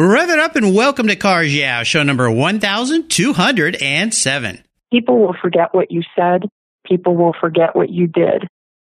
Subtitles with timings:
[0.00, 4.64] Rev it up and welcome to Cars Yeah, show number 1207.
[4.92, 6.42] People will forget what you said,
[6.86, 8.46] people will forget what you did,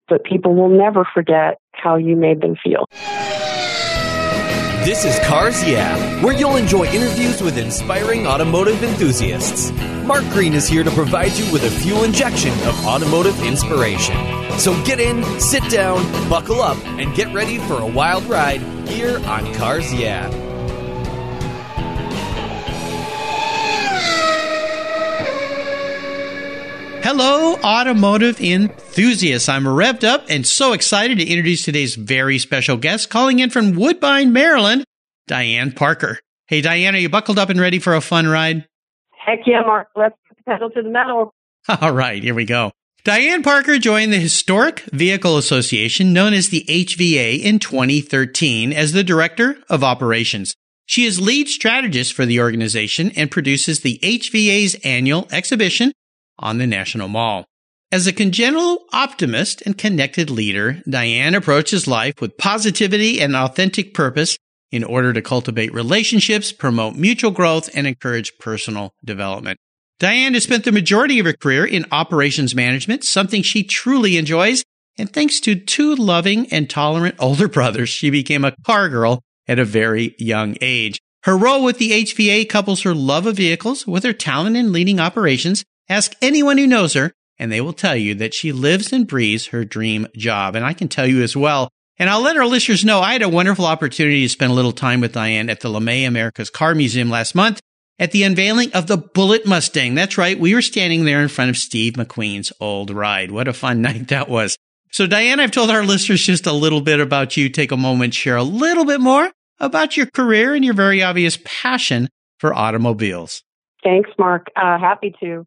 [0.08, 2.86] but people will never forget how you made them feel.
[4.86, 9.72] This is Cars Yeah, where you'll enjoy interviews with inspiring automotive enthusiasts.
[10.06, 14.16] Mark Green is here to provide you with a fuel injection of automotive inspiration.
[14.60, 19.18] So get in, sit down, buckle up, and get ready for a wild ride here
[19.26, 20.30] on Cars Yeah.
[27.12, 29.50] Hello, automotive enthusiasts.
[29.50, 33.74] I'm revved up and so excited to introduce today's very special guest calling in from
[33.74, 34.84] Woodbine, Maryland,
[35.26, 36.20] Diane Parker.
[36.46, 38.68] Hey, Diane, are you buckled up and ready for a fun ride?
[39.10, 39.88] Heck yeah, Mark.
[39.96, 41.34] Let's pedal to the metal.
[41.82, 42.72] All right, here we go.
[43.04, 49.04] Diane Parker joined the Historic Vehicle Association, known as the HVA, in 2013 as the
[49.04, 50.54] Director of Operations.
[50.86, 55.92] She is lead strategist for the organization and produces the HVA's annual exhibition
[56.40, 57.46] on the National Mall.
[57.92, 64.38] As a congenital optimist and connected leader, Diane approaches life with positivity and authentic purpose
[64.72, 69.58] in order to cultivate relationships, promote mutual growth, and encourage personal development.
[70.00, 74.64] Diane has spent the majority of her career in operations management, something she truly enjoys.
[74.98, 79.60] And thanks to two loving and tolerant older brothers, she became a car girl at
[79.60, 81.00] a very young age.
[81.24, 85.00] Her role with the HVA couples her love of vehicles with her talent in leading
[85.00, 89.08] operations Ask anyone who knows her, and they will tell you that she lives and
[89.08, 90.56] breathes her dream job.
[90.56, 91.70] And I can tell you as well.
[91.98, 94.72] And I'll let our listeners know I had a wonderful opportunity to spend a little
[94.72, 97.60] time with Diane at the LeMay America's Car Museum last month
[98.00, 99.96] at the unveiling of the Bullitt Mustang.
[99.96, 100.40] That's right.
[100.40, 103.32] We were standing there in front of Steve McQueen's old ride.
[103.32, 104.58] What a fun night that was.
[104.92, 107.50] So Diane, I've told our listeners just a little bit about you.
[107.50, 109.30] Take a moment, share a little bit more
[109.60, 113.44] about your career and your very obvious passion for automobiles.
[113.84, 114.48] Thanks, Mark.
[114.56, 115.46] Uh, happy to.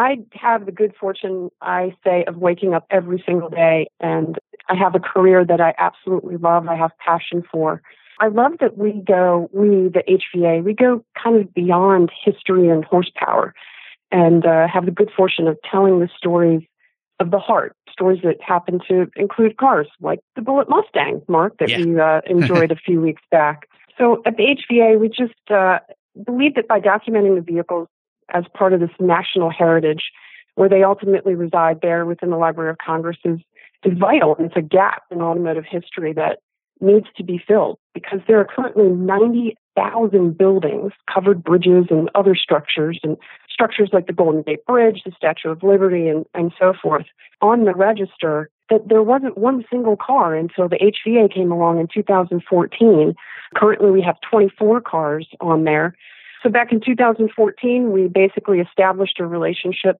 [0.00, 4.38] I have the good fortune, I say, of waking up every single day, and
[4.70, 6.66] I have a career that I absolutely love.
[6.68, 7.82] I have passion for.
[8.18, 12.82] I love that we go, we, the HVA, we go kind of beyond history and
[12.82, 13.52] horsepower,
[14.10, 16.62] and uh, have the good fortune of telling the stories
[17.18, 21.68] of the heart, stories that happen to include cars, like the Bullitt Mustang, Mark, that
[21.68, 21.84] yeah.
[21.84, 23.68] we uh, enjoyed a few weeks back.
[23.98, 25.80] So at the HVA, we just uh,
[26.24, 27.88] believe that by documenting the vehicles
[28.32, 30.10] as part of this national heritage
[30.54, 33.38] where they ultimately reside there within the Library of Congress is,
[33.84, 34.36] is vital.
[34.36, 36.40] And it's a gap in automotive history that
[36.80, 42.98] needs to be filled because there are currently 90,000 buildings, covered bridges, and other structures,
[43.02, 43.16] and
[43.50, 47.06] structures like the Golden Gate Bridge, the Statue of Liberty, and, and so forth
[47.42, 51.88] on the register that there wasn't one single car until the HVA came along in
[51.92, 53.14] 2014.
[53.56, 55.96] Currently, we have 24 cars on there
[56.42, 59.96] so back in 2014, we basically established a relationship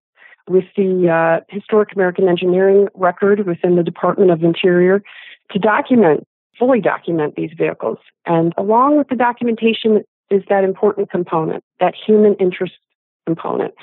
[0.49, 5.03] with the uh, Historic American Engineering record within the Department of Interior
[5.51, 6.27] to document,
[6.59, 7.99] fully document these vehicles.
[8.27, 12.75] And along with the documentation is that important component, that human interest
[13.27, 13.75] component.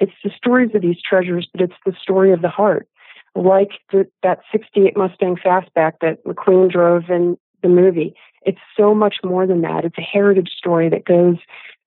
[0.00, 2.88] It's the stories of these treasures, but it's the story of the heart.
[3.34, 8.14] Like the, that 68 Mustang Fastback that McQueen drove in the movie.
[8.42, 9.84] It's so much more than that.
[9.84, 11.36] It's a heritage story that goes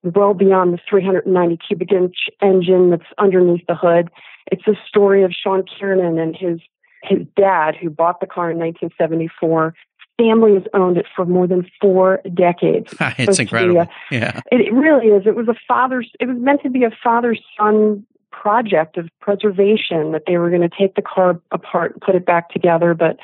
[0.03, 4.09] well beyond the 390 cubic inch engine that's underneath the hood.
[4.51, 6.59] It's a story of Sean Kiernan and his
[7.03, 9.75] his dad who bought the car in 1974.
[10.17, 12.93] Family has owned it for more than four decades.
[13.17, 13.81] it's uh, incredible.
[13.81, 15.25] A, yeah, it, it really is.
[15.25, 16.11] It was a father's.
[16.19, 20.61] It was meant to be a father son project of preservation that they were going
[20.61, 23.17] to take the car apart and put it back together, but.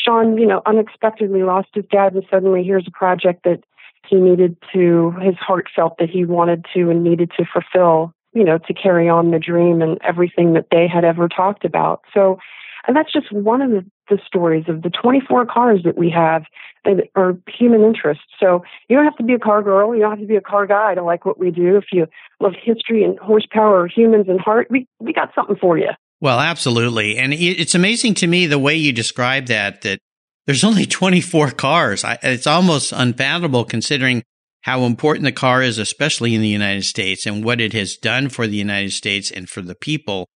[0.00, 3.64] Sean, you know, unexpectedly lost his dad, and suddenly here's a project that
[4.08, 8.44] he needed to, his heart felt that he wanted to and needed to fulfill, you
[8.44, 12.02] know, to carry on the dream and everything that they had ever talked about.
[12.12, 12.38] So,
[12.86, 16.44] and that's just one of the, the stories of the 24 cars that we have
[16.84, 18.20] that are human interest.
[18.40, 19.94] So you don't have to be a car girl.
[19.94, 21.76] You don't have to be a car guy to like what we do.
[21.76, 22.06] If you
[22.40, 25.90] love history and horsepower or humans and heart, we, we got something for you.
[26.20, 27.16] Well, absolutely.
[27.16, 30.00] And it's amazing to me the way you describe that, that
[30.48, 32.04] there's only 24 cars.
[32.04, 34.22] I, it's almost unfathomable considering
[34.62, 38.30] how important the car is, especially in the United States and what it has done
[38.30, 40.26] for the United States and for the people.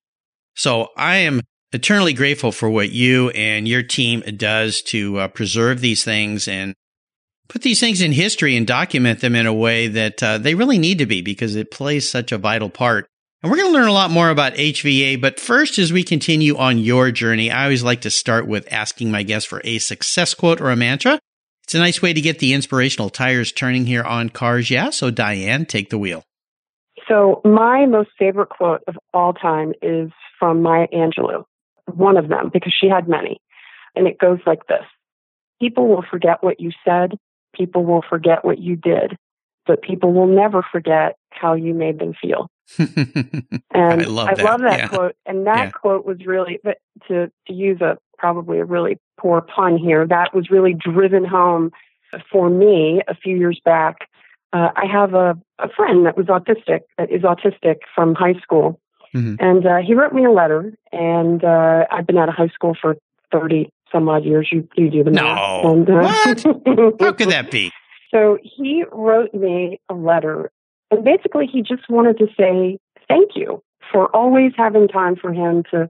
[0.54, 1.40] So I am
[1.72, 6.74] eternally grateful for what you and your team does to uh, preserve these things and
[7.48, 10.76] put these things in history and document them in a way that uh, they really
[10.76, 13.06] need to be because it plays such a vital part
[13.42, 16.56] and we're going to learn a lot more about HVA, but first, as we continue
[16.56, 20.32] on your journey, I always like to start with asking my guests for a success
[20.32, 21.18] quote or a mantra.
[21.64, 24.70] It's a nice way to get the inspirational tires turning here on cars.
[24.70, 24.90] Yeah.
[24.90, 26.22] So Diane, take the wheel.
[27.08, 31.44] So my most favorite quote of all time is from Maya Angelou,
[31.92, 33.38] one of them, because she had many.
[33.96, 34.84] And it goes like this.
[35.60, 37.16] People will forget what you said.
[37.54, 39.16] People will forget what you did,
[39.66, 42.48] but people will never forget how you made them feel.
[42.78, 43.44] and
[43.74, 44.88] I love I that, love that yeah.
[44.88, 45.16] quote.
[45.26, 45.70] And that yeah.
[45.70, 46.78] quote was really, but
[47.08, 51.72] to, to use a probably a really poor pun here, that was really driven home
[52.30, 54.08] for me a few years back.
[54.52, 58.78] Uh, I have a, a friend that was autistic, that is autistic from high school.
[59.14, 59.34] Mm-hmm.
[59.44, 62.76] And uh, he wrote me a letter, and uh, I've been out of high school
[62.80, 62.96] for
[63.30, 64.48] 30 some odd years.
[64.50, 65.64] You, you do the math.
[65.64, 65.72] No.
[65.72, 67.00] And, uh, what?
[67.00, 67.70] How could that be?
[68.14, 70.52] So he wrote me a letter,
[70.92, 72.78] and basically he just wanted to say
[73.08, 75.88] thank you for always having time for him to,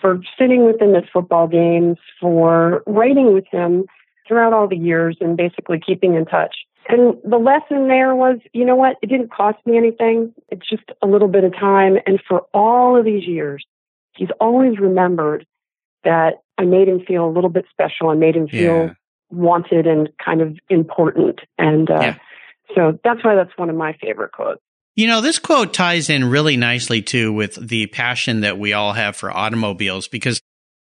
[0.00, 3.84] for sitting with him at football games, for writing with him
[4.26, 6.56] throughout all the years, and basically keeping in touch.
[6.88, 8.96] And the lesson there was, you know what?
[9.02, 10.32] It didn't cost me anything.
[10.48, 11.98] It's just a little bit of time.
[12.06, 13.64] And for all of these years,
[14.16, 15.46] he's always remembered
[16.04, 18.08] that I made him feel a little bit special.
[18.08, 18.92] I made him feel yeah.
[19.30, 21.40] wanted and kind of important.
[21.58, 22.16] And uh, yeah.
[22.74, 24.60] So that's why that's one of my favorite quotes.
[24.94, 28.92] You know, this quote ties in really nicely too with the passion that we all
[28.92, 30.40] have for automobiles because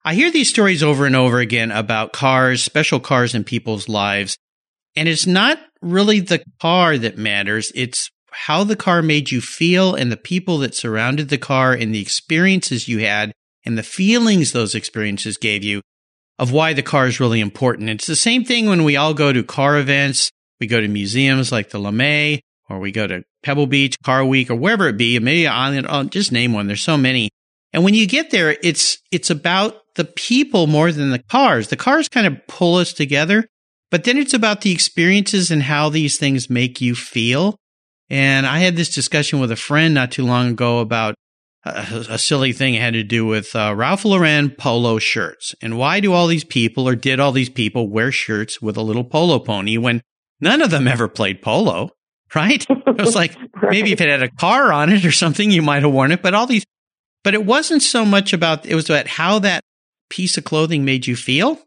[0.03, 4.37] I hear these stories over and over again about cars, special cars in people's lives.
[4.95, 7.71] And it's not really the car that matters.
[7.75, 11.93] It's how the car made you feel and the people that surrounded the car and
[11.93, 13.31] the experiences you had
[13.65, 15.81] and the feelings those experiences gave you
[16.37, 17.89] of why the car is really important.
[17.89, 20.31] It's the same thing when we all go to car events.
[20.59, 24.49] We go to museums like the LeMay, or we go to Pebble Beach, Car Week,
[24.49, 25.17] or wherever it be.
[25.19, 26.67] Maybe on I'll just name one.
[26.67, 27.29] There's so many.
[27.73, 31.67] And when you get there, it's it's about the people more than the cars.
[31.67, 33.45] The cars kind of pull us together,
[33.91, 37.55] but then it's about the experiences and how these things make you feel.
[38.09, 41.15] And I had this discussion with a friend not too long ago about
[41.63, 45.53] a, a silly thing it had to do with uh, Ralph Lauren polo shirts.
[45.61, 48.81] And why do all these people or did all these people wear shirts with a
[48.81, 50.01] little polo pony when
[50.39, 51.91] none of them ever played polo?
[52.35, 52.65] Right?
[52.69, 53.71] It was like right.
[53.71, 56.21] maybe if it had a car on it or something, you might have worn it.
[56.21, 56.65] But all these,
[57.23, 59.63] but it wasn't so much about, it was about how that
[60.09, 61.59] piece of clothing made you feel.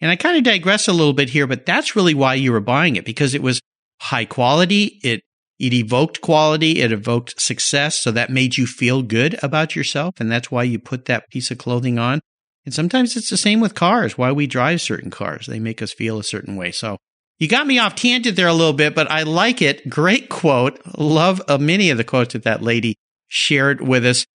[0.00, 2.60] And I kind of digress a little bit here, but that's really why you were
[2.60, 3.60] buying it because it was
[4.00, 5.00] high quality.
[5.02, 5.22] It
[5.58, 6.80] it evoked quality.
[6.80, 7.96] It evoked success.
[7.96, 10.20] So that made you feel good about yourself.
[10.20, 12.20] And that's why you put that piece of clothing on.
[12.64, 15.46] And sometimes it's the same with cars, why we drive certain cars.
[15.46, 16.70] They make us feel a certain way.
[16.70, 16.98] So
[17.38, 19.88] you got me off tangent there a little bit, but I like it.
[19.88, 20.80] Great quote.
[20.98, 22.96] Love uh, many of the quotes that that lady
[23.28, 24.26] shared with us.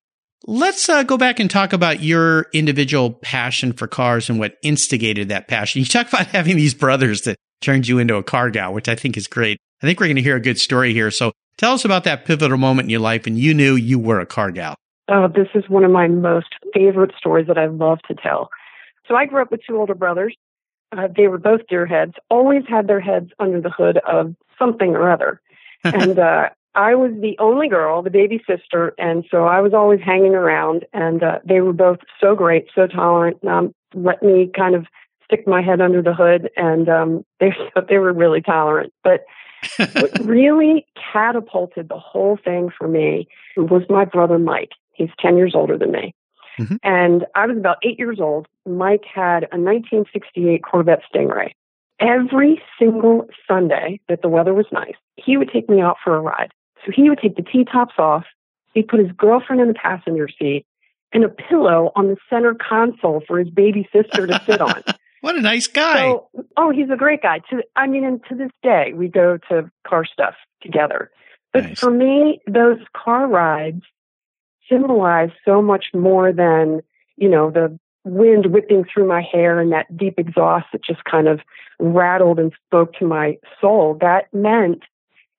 [0.45, 5.29] Let's uh, go back and talk about your individual passion for cars and what instigated
[5.29, 5.79] that passion.
[5.79, 8.95] You talk about having these brothers that turned you into a car gal, which I
[8.95, 9.57] think is great.
[9.81, 11.11] I think we're going to hear a good story here.
[11.11, 14.19] So tell us about that pivotal moment in your life and you knew you were
[14.19, 14.75] a car gal.
[15.09, 18.49] Oh, this is one of my most favorite stories that I love to tell.
[19.07, 20.35] So I grew up with two older brothers.
[20.95, 25.11] Uh, they were both gearheads, always had their heads under the hood of something or
[25.11, 25.41] other.
[25.83, 29.99] and uh, I was the only girl, the baby sister, and so I was always
[30.01, 30.85] hanging around.
[30.93, 34.85] And uh, they were both so great, so tolerant, um, let me kind of
[35.23, 37.53] stick my head under the hood, and um, they
[37.89, 38.93] they were really tolerant.
[39.03, 39.25] But
[39.77, 44.71] what really catapulted the whole thing for me was my brother Mike.
[44.93, 46.13] He's 10 years older than me.
[46.59, 46.75] Mm-hmm.
[46.83, 48.47] And I was about eight years old.
[48.65, 51.51] Mike had a 1968 Corvette Stingray.
[51.99, 56.21] Every single Sunday that the weather was nice, he would take me out for a
[56.21, 56.51] ride.
[56.85, 58.25] So he would take the T tops off.
[58.73, 60.65] He'd put his girlfriend in the passenger seat
[61.13, 64.83] and a pillow on the center console for his baby sister to sit on.
[65.23, 66.01] What a nice guy.
[66.01, 67.39] So, oh, he's a great guy.
[67.49, 71.11] To I mean, and to this day, we go to car stuff together.
[71.53, 71.79] But nice.
[71.79, 73.83] for me, those car rides
[74.69, 76.81] symbolize so much more than,
[77.17, 81.27] you know, the wind whipping through my hair and that deep exhaust that just kind
[81.27, 81.39] of
[81.79, 83.97] rattled and spoke to my soul.
[84.01, 84.83] That meant,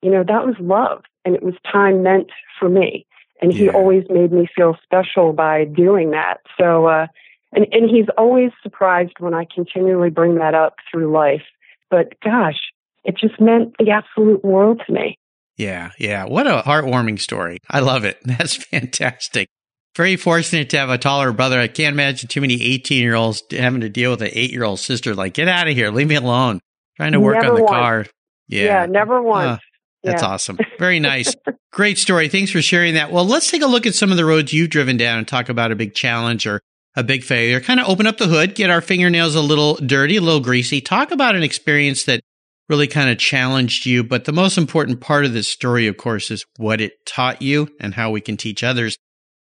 [0.02, 3.06] you know, that was love and it was time meant for me.
[3.42, 3.72] And he yeah.
[3.72, 6.38] always made me feel special by doing that.
[6.58, 7.06] So, uh,
[7.52, 11.42] and, and he's always surprised when I continually bring that up through life.
[11.90, 12.60] But gosh,
[13.04, 15.18] it just meant the absolute world to me.
[15.56, 16.24] Yeah, yeah.
[16.24, 17.58] What a heartwarming story.
[17.70, 18.18] I love it.
[18.24, 19.48] That's fantastic.
[19.96, 21.60] Very fortunate to have a taller brother.
[21.60, 24.64] I can't imagine too many 18 year olds having to deal with an eight year
[24.64, 25.14] old sister.
[25.14, 25.90] Like, get out of here.
[25.90, 26.60] Leave me alone.
[26.96, 27.70] Trying to work never on the once.
[27.70, 28.06] car.
[28.48, 28.64] Yeah.
[28.64, 29.50] Yeah, never once.
[29.50, 29.58] Uh,
[30.02, 30.28] that's yeah.
[30.28, 30.58] awesome.
[30.78, 31.34] Very nice.
[31.72, 32.28] Great story.
[32.28, 33.10] Thanks for sharing that.
[33.12, 35.48] Well, let's take a look at some of the roads you've driven down and talk
[35.48, 36.60] about a big challenge or
[36.96, 40.16] a big failure, kind of open up the hood, get our fingernails a little dirty,
[40.16, 42.20] a little greasy, talk about an experience that
[42.68, 44.04] really kind of challenged you.
[44.04, 47.68] But the most important part of this story, of course, is what it taught you
[47.80, 48.96] and how we can teach others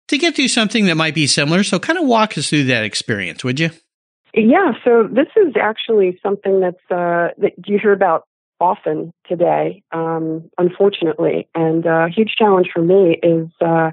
[0.07, 1.63] to get through something that might be similar.
[1.63, 3.69] So, kind of walk us through that experience, would you?
[4.33, 4.73] Yeah.
[4.83, 8.23] So, this is actually something that's uh, that you hear about
[8.59, 11.47] often today, um, unfortunately.
[11.55, 13.91] And uh, a huge challenge for me is uh,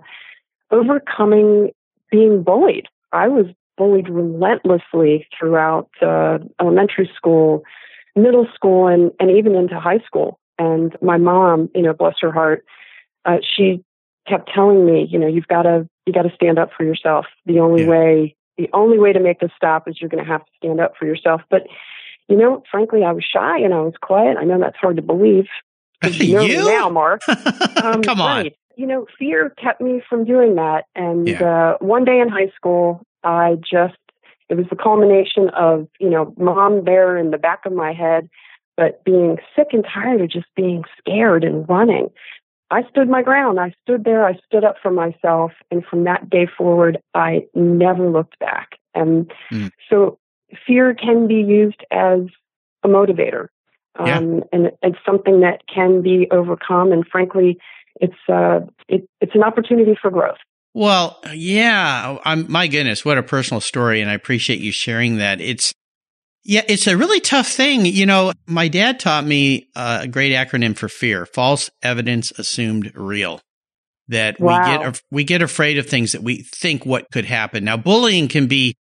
[0.70, 1.70] overcoming
[2.10, 2.86] being bullied.
[3.12, 3.46] I was
[3.76, 7.62] bullied relentlessly throughout uh, elementary school,
[8.16, 10.38] middle school, and, and even into high school.
[10.58, 12.64] And my mom, you know, bless her heart,
[13.24, 13.84] uh, she
[14.26, 17.26] kept telling me, you know, you've got to you got to stand up for yourself.
[17.44, 17.88] The only yeah.
[17.88, 20.80] way the only way to make this stop is you're going to have to stand
[20.80, 21.42] up for yourself.
[21.50, 21.62] But
[22.28, 24.36] you know, frankly, I was shy and I was quiet.
[24.38, 25.46] I know that's hard to believe.
[26.04, 26.64] You know you?
[26.64, 27.22] now, Mark.
[27.82, 28.44] Um, Come on.
[28.44, 28.56] Right.
[28.76, 30.84] You know, fear kept me from doing that.
[30.94, 31.42] And yeah.
[31.42, 33.96] uh, one day in high school, I just
[34.48, 38.28] it was the culmination of you know mom there in the back of my head,
[38.76, 42.10] but being sick and tired of just being scared and running.
[42.70, 43.60] I stood my ground.
[43.60, 44.26] I stood there.
[44.26, 45.52] I stood up for myself.
[45.70, 48.78] And from that day forward, I never looked back.
[48.94, 49.70] And mm.
[49.88, 50.18] so
[50.66, 52.20] fear can be used as
[52.82, 53.48] a motivator.
[53.98, 56.92] Um, and it's something that can be overcome.
[56.92, 57.58] And frankly,
[58.00, 60.36] it's, uh, it, it's an opportunity for growth.
[60.76, 62.18] Well, yeah.
[62.22, 64.02] I'm, my goodness, what a personal story.
[64.02, 65.40] And I appreciate you sharing that.
[65.40, 65.72] It's,
[66.44, 67.86] yeah, it's a really tough thing.
[67.86, 73.40] You know, my dad taught me a great acronym for fear: false evidence assumed real.
[74.08, 74.60] That wow.
[74.60, 77.64] we get we get afraid of things that we think what could happen.
[77.64, 78.76] Now, bullying can be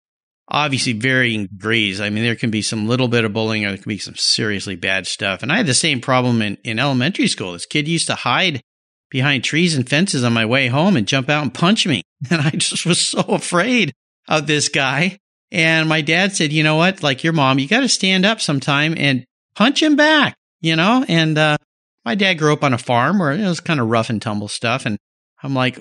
[0.49, 2.01] obviously varying degrees.
[2.01, 4.15] I mean, there can be some little bit of bullying, or there can be some
[4.15, 5.41] seriously bad stuff.
[5.41, 7.53] And I had the same problem in in elementary school.
[7.53, 8.61] This kid used to hide
[9.09, 12.41] behind trees and fences on my way home and jump out and punch me, and
[12.41, 13.93] I just was so afraid
[14.27, 15.17] of this guy.
[15.51, 17.03] And my dad said, you know what?
[17.03, 19.23] Like your mom, you got to stand up sometime and
[19.55, 21.05] punch him back, you know?
[21.07, 21.57] And, uh,
[22.05, 24.47] my dad grew up on a farm where it was kind of rough and tumble
[24.47, 24.85] stuff.
[24.85, 24.97] And
[25.41, 25.77] I'm like,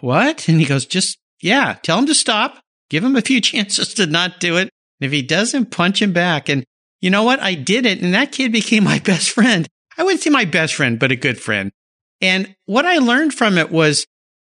[0.00, 0.48] what?
[0.48, 2.60] And he goes, just, yeah, tell him to stop.
[2.90, 4.70] Give him a few chances to not do it.
[5.00, 6.48] And if he doesn't, punch him back.
[6.48, 6.64] And
[7.00, 7.40] you know what?
[7.40, 8.02] I did it.
[8.02, 9.66] And that kid became my best friend.
[9.96, 11.72] I wouldn't say my best friend, but a good friend.
[12.20, 14.06] And what I learned from it was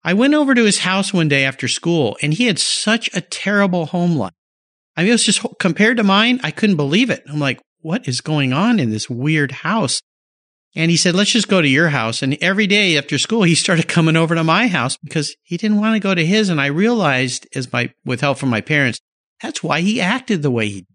[0.04, 3.20] I went over to his house one day after school and he had such a
[3.20, 4.32] terrible home life.
[4.96, 7.22] I mean, it was just compared to mine, I couldn't believe it.
[7.28, 10.00] I'm like, what is going on in this weird house?
[10.74, 12.22] And he said, let's just go to your house.
[12.22, 15.80] And every day after school, he started coming over to my house because he didn't
[15.80, 16.48] want to go to his.
[16.48, 19.00] And I realized as my, with help from my parents,
[19.40, 20.86] that's why he acted the way he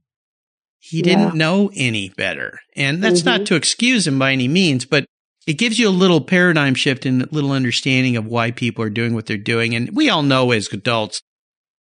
[0.85, 1.03] he yeah.
[1.03, 2.59] didn't know any better.
[2.75, 3.29] And that's mm-hmm.
[3.29, 5.05] not to excuse him by any means, but
[5.45, 8.89] it gives you a little paradigm shift and a little understanding of why people are
[8.89, 9.75] doing what they're doing.
[9.75, 11.21] And we all know as adults,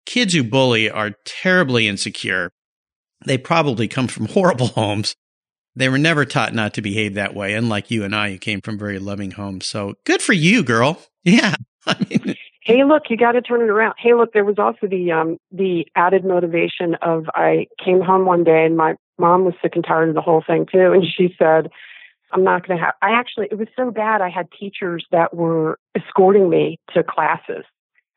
[0.07, 2.51] kids who bully are terribly insecure.
[3.25, 5.15] They probably come from horrible homes.
[5.75, 8.61] They were never taught not to behave that way, unlike you and I, who came
[8.61, 9.67] from very loving homes.
[9.67, 11.01] So good for you, girl.
[11.25, 11.55] Yeah.
[12.65, 13.95] Hey, look, you got to turn it around.
[13.99, 18.45] Hey, look, there was also the um the added motivation of I came home one
[18.45, 21.35] day and my mom was sick and tired of the whole thing too, and she
[21.37, 21.71] said,
[22.33, 24.21] "I'm not going to have." I actually, it was so bad.
[24.21, 27.65] I had teachers that were escorting me to classes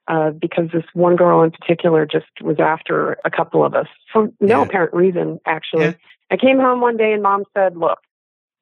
[0.07, 4.29] uh, because this one girl in particular just was after a couple of us for
[4.39, 4.63] no yeah.
[4.63, 5.85] apparent reason, actually.
[5.85, 5.93] Yeah.
[6.31, 7.99] I came home one day and mom said, Look,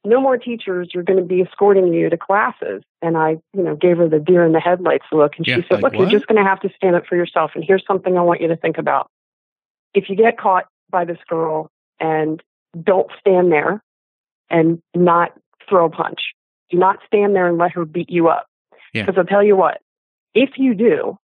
[0.06, 2.84] no more teachers are going to be escorting you to classes.
[3.02, 5.34] And I, you know, gave her the deer in the headlights look.
[5.38, 6.00] And she said, like, Look, what?
[6.00, 7.52] you're just going to have to stand up for yourself.
[7.56, 9.10] And here's something I want you to think about.
[9.94, 11.70] If you get caught by this girl
[12.00, 12.42] and
[12.82, 13.84] don't stand there
[14.50, 15.38] and not
[15.70, 16.20] throw a punch,
[16.70, 18.48] do not stand there and let her beat you up.
[18.94, 19.80] Because I'll tell you what,
[20.36, 21.18] if you do,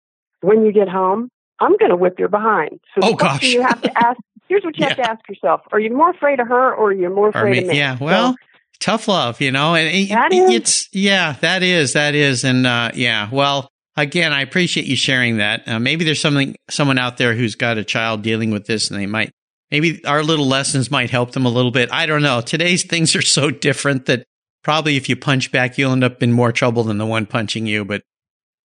[0.41, 1.29] when you get home,
[1.59, 2.79] I'm going to whip your behind.
[2.95, 3.43] So oh, gosh.
[3.43, 4.89] you have to ask, here's what you yeah.
[4.89, 5.61] have to ask yourself.
[5.71, 7.77] Are you more afraid of her or are you more afraid of me?
[7.77, 7.97] Yeah.
[7.99, 8.37] Well, so,
[8.79, 10.09] tough love, you know, and it,
[10.53, 12.43] it's, yeah, that is, that is.
[12.43, 15.67] And, uh, yeah, well, again, I appreciate you sharing that.
[15.67, 18.99] Uh, maybe there's something, someone out there who's got a child dealing with this and
[18.99, 19.31] they might,
[19.71, 21.89] maybe our little lessons might help them a little bit.
[21.91, 22.41] I don't know.
[22.41, 24.23] Today's things are so different that
[24.63, 27.65] probably if you punch back, you'll end up in more trouble than the one punching
[27.65, 27.85] you.
[27.85, 28.01] But,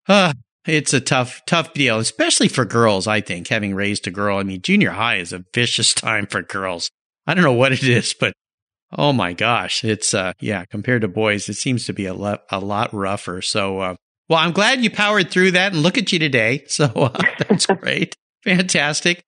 [0.09, 0.33] uh,
[0.67, 4.39] it's a tough, tough deal, especially for girls, I think, having raised a girl.
[4.39, 6.91] I mean, junior high is a vicious time for girls.
[7.27, 8.33] I don't know what it is, but
[8.97, 12.43] oh my gosh, it's, uh, yeah, compared to boys, it seems to be a, lot,
[12.51, 13.43] a lot rougher.
[13.43, 13.95] So, uh,
[14.29, 16.65] well, I'm glad you powered through that and look at you today.
[16.69, 18.17] So uh, that's great.
[18.45, 19.23] Fantastic.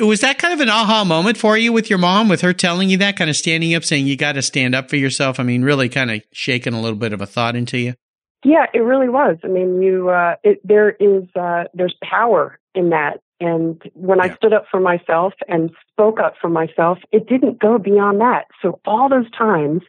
[0.00, 2.88] Was that kind of an aha moment for you with your mom, with her telling
[2.88, 5.40] you that, kind of standing up, saying you got to stand up for yourself?
[5.40, 7.94] I mean, really kind of shaking a little bit of a thought into you?
[8.44, 9.38] Yeah, it really was.
[9.44, 13.20] I mean, you uh, it, there is uh, there's power in that.
[13.40, 14.24] And when yeah.
[14.24, 18.44] I stood up for myself and spoke up for myself, it didn't go beyond that.
[18.60, 19.82] So all those times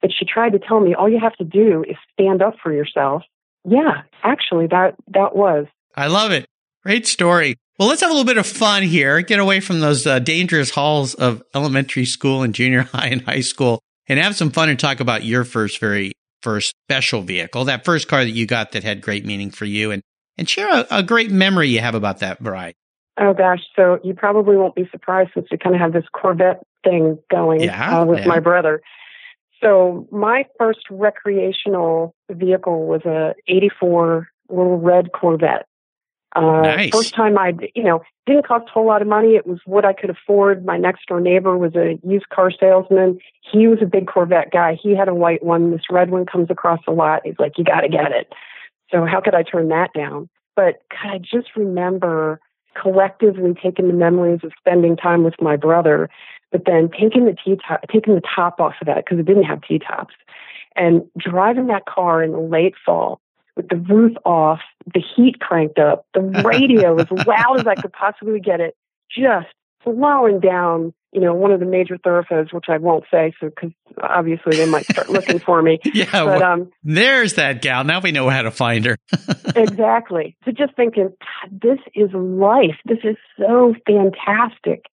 [0.00, 2.72] that she tried to tell me all you have to do is stand up for
[2.72, 3.22] yourself.
[3.66, 5.66] Yeah, actually, that that was.
[5.94, 6.46] I love it.
[6.84, 7.56] Great story.
[7.78, 9.22] Well, let's have a little bit of fun here.
[9.22, 13.40] Get away from those uh, dangerous halls of elementary school and junior high and high
[13.40, 16.12] school, and have some fun and talk about your first very
[16.42, 19.90] first special vehicle, that first car that you got that had great meaning for you,
[19.92, 20.02] and
[20.36, 22.74] and share a, a great memory you have about that ride.
[23.18, 26.62] Oh gosh, so you probably won't be surprised since we kind of have this Corvette
[26.84, 28.26] thing going yeah, uh, with yeah.
[28.26, 28.82] my brother.
[29.62, 35.66] So my first recreational vehicle was a '84 little red Corvette.
[36.34, 36.90] Uh, nice.
[36.90, 39.36] First time I, you know, didn't cost a whole lot of money.
[39.36, 40.64] It was what I could afford.
[40.64, 43.18] My next door neighbor was a used car salesman.
[43.52, 44.76] He was a big Corvette guy.
[44.80, 45.70] He had a white one.
[45.70, 47.22] This red one comes across a lot.
[47.24, 48.32] He's like, you got to get it.
[48.90, 50.28] So how could I turn that down?
[50.56, 52.40] But God, I just remember
[52.80, 56.08] collectively taking the memories of spending time with my brother,
[56.50, 59.44] but then taking the T top, taking the top off of that because it didn't
[59.44, 60.14] have T tops,
[60.74, 63.20] and driving that car in the late fall
[63.56, 64.60] with the roof off,
[64.92, 68.76] the heat cranked up, the radio as loud as I could possibly get it,
[69.10, 69.46] just
[69.84, 73.70] slowing down, you know, one of the major thoroughfares, which I won't say, so because
[74.02, 75.78] obviously they might start looking for me.
[75.94, 77.84] yeah, but well, um, there's that gal.
[77.84, 78.96] Now we know how to find her.
[79.54, 80.36] exactly.
[80.44, 81.12] So just thinking,
[81.50, 82.76] this is life.
[82.86, 84.84] This is so fantastic,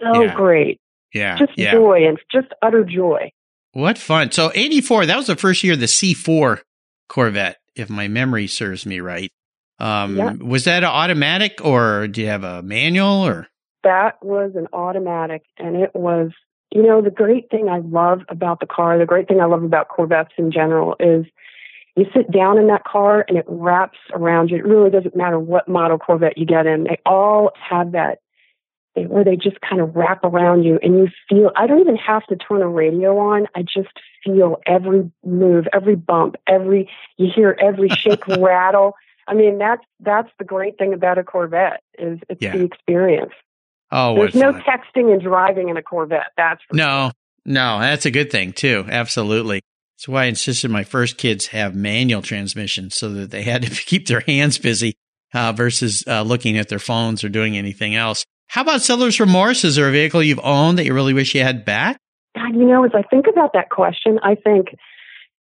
[0.00, 0.34] so Yeah.
[0.34, 0.80] great.
[1.12, 1.72] yeah, Just yeah.
[1.72, 3.30] joy and just utter joy.
[3.72, 4.30] What fun!
[4.32, 6.60] So '84, that was the first year of the C4
[7.08, 9.30] Corvette, if my memory serves me right.
[9.78, 10.32] Um, Yeah.
[10.34, 13.26] Was that automatic, or do you have a manual?
[13.26, 13.48] Or
[13.84, 16.30] That was an automatic, and it was,
[16.72, 19.62] you know, the great thing I love about the car, the great thing I love
[19.62, 21.24] about Corvettes in general is
[21.96, 24.56] you sit down in that car and it wraps around you.
[24.56, 26.84] It really doesn't matter what model Corvette you get in.
[26.84, 28.18] They all have that
[29.06, 32.26] where they just kind of wrap around you and you feel I don't even have
[32.26, 33.46] to turn a radio on.
[33.54, 33.88] I just
[34.24, 38.94] feel every move, every bump, every you hear every shake rattle.
[39.26, 42.56] I mean, that's that's the great thing about a Corvette is it's Yeah.
[42.56, 43.32] the experience.
[43.92, 44.62] oh, There's no fun.
[44.62, 46.32] texting and driving in a Corvette.
[46.36, 47.12] That's for no,
[47.44, 48.84] no, that's a good thing too.
[48.88, 49.60] Absolutely.
[49.96, 53.70] That's why I insisted my first kids have manual transmissions so that they had to
[53.86, 54.94] keep their hands busy
[55.34, 58.24] uh, versus uh, looking at their phones or doing anything else.
[58.48, 59.64] How about seller's remorse?
[59.64, 61.98] Is there a vehicle you've owned that you really wish you had back?
[62.34, 64.68] God, you know, as I think about that question, I think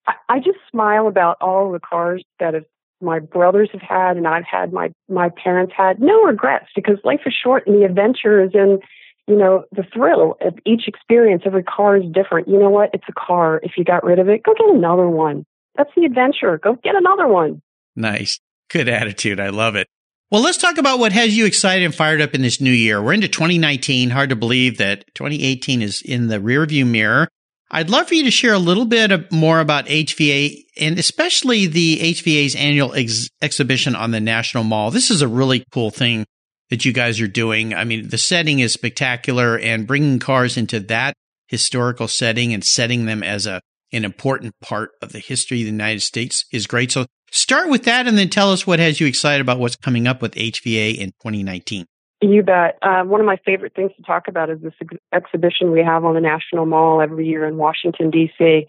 [0.07, 2.65] I, I just smile about all the cars that have
[3.01, 6.01] my brothers have had and I've had my my parents had.
[6.01, 8.79] No regrets because life is short and the adventure is in,
[9.27, 11.43] you know, the thrill of each experience.
[11.45, 12.49] Every car is different.
[12.49, 12.91] You know what?
[12.95, 13.61] It's a car.
[13.63, 15.45] If you got rid of it, go get another one.
[15.77, 16.59] That's the adventure.
[16.59, 17.61] Go get another one.
[17.97, 18.41] Nice.
[18.71, 19.41] Good attitude.
[19.41, 19.89] I love it.
[20.35, 23.01] Well, let's talk about what has you excited and fired up in this new year.
[23.01, 24.11] We're into 2019.
[24.11, 27.29] Hard to believe that 2018 is in the rearview mirror.
[27.71, 32.01] I'd love for you to share a little bit more about HVA and especially the
[32.01, 34.91] HVA's annual ex- exhibition on the National Mall.
[34.91, 36.27] This is a really cool thing
[36.69, 37.73] that you guys are doing.
[37.73, 41.15] I mean, the setting is spectacular and bringing cars into that
[41.47, 43.61] historical setting and setting them as a
[43.93, 46.91] an important part of the history of the United States is great.
[46.91, 50.07] So start with that and then tell us what has you excited about what's coming
[50.07, 51.87] up with HVA in 2019.
[52.23, 52.79] You bet.
[52.81, 56.05] Uh, one of my favorite things to talk about is this ex- exhibition we have
[56.05, 58.67] on the National Mall every year in Washington, D.C.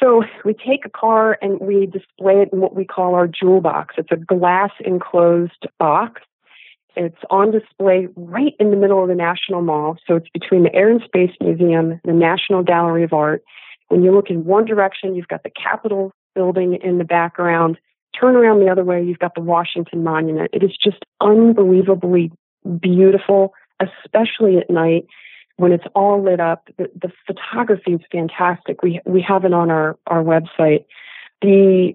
[0.00, 3.60] So we take a car and we display it in what we call our jewel
[3.60, 3.94] box.
[3.98, 6.22] It's a glass enclosed box.
[6.96, 9.96] It's on display right in the middle of the National Mall.
[10.06, 13.42] So it's between the Air and Space Museum, the National Gallery of Art.
[13.88, 17.78] When you look in one direction, you've got the Capitol building in the background.
[18.18, 20.50] Turn around the other way, you've got the Washington Monument.
[20.52, 22.30] It is just unbelievably
[22.80, 25.06] beautiful, especially at night
[25.56, 26.68] when it's all lit up.
[26.76, 28.82] The, the photography is fantastic.
[28.82, 30.84] We we have it on our our website.
[31.42, 31.94] The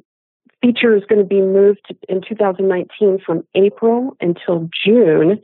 [0.62, 5.42] feature is going to be moved in 2019 from April until June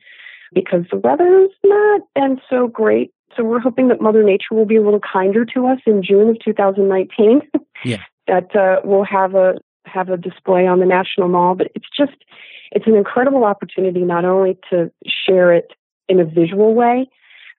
[0.54, 3.12] because the weather has not been so great.
[3.36, 6.30] So we're hoping that Mother Nature will be a little kinder to us in June
[6.30, 7.42] of 2019.
[7.86, 8.02] Yeah.
[8.28, 11.56] That uh, we'll have a have a display on the National Mall.
[11.56, 12.24] But it's just
[12.72, 15.74] it's an incredible opportunity not only to share it
[16.10, 17.10] in a visual way,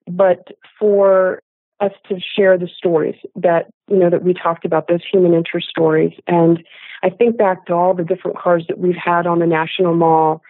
[0.07, 1.43] but for
[1.81, 5.69] us to share the stories that you know that we talked about those human interest
[5.69, 6.65] stories and
[7.05, 10.43] i think back to all the different cars that we've had on the national mall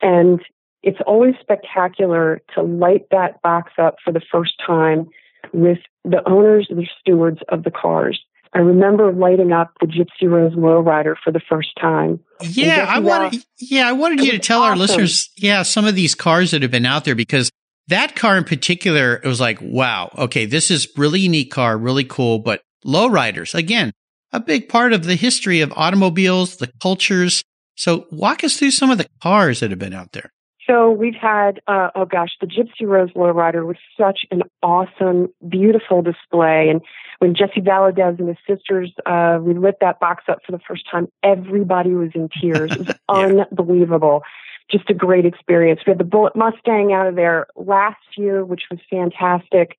[0.00, 0.40] and
[0.82, 5.08] it's always spectacular to light that box up for the first time
[5.52, 8.20] with the owners the stewards of the cars
[8.56, 13.44] i remember lighting up the gypsy rose lowrider for the first time Yeah, I wanted
[13.58, 16.62] yeah, I wanted It you to tell our listeners yeah, some of these cars that
[16.62, 17.50] have been out there because
[17.88, 22.04] that car in particular it was like, wow, okay, this is really unique car, really
[22.04, 23.54] cool, but lowriders.
[23.54, 23.92] Again,
[24.32, 27.42] a big part of the history of automobiles, the cultures.
[27.76, 30.30] So walk us through some of the cars that have been out there.
[30.66, 36.02] So we've had, uh, oh gosh, the Gypsy Rose Lowrider was such an awesome, beautiful
[36.02, 36.68] display.
[36.68, 36.80] And
[37.20, 40.84] when Jesse Valadez and his sisters, uh, we lit that box up for the first
[40.90, 42.72] time, everybody was in tears.
[42.72, 42.88] It was
[43.36, 43.44] yeah.
[43.50, 44.22] unbelievable.
[44.68, 45.80] Just a great experience.
[45.86, 49.78] We had the Bullitt Mustang out of there last year, which was fantastic.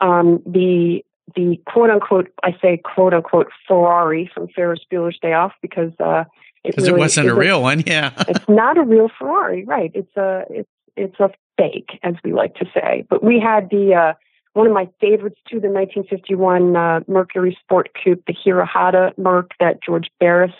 [0.00, 1.04] Um, the
[1.36, 6.24] the quote unquote, I say quote unquote Ferrari from Ferris Bueller's Day Off because uh,
[6.64, 7.82] because it, really it wasn't a real one.
[7.86, 9.90] Yeah, it's not a real Ferrari, right?
[9.94, 13.04] It's a it's it's a fake, as we like to say.
[13.08, 14.12] But we had the uh,
[14.54, 19.82] one of my favorites too, the 1951 uh, Mercury Sport Coupe, the Hirohata Merc that
[19.82, 20.52] George Barris